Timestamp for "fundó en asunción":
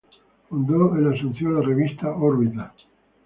0.49-1.53